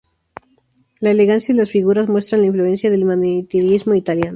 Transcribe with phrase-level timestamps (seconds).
[0.99, 4.29] La elegancia de las figuras muestran la influencia del manierismo italiano.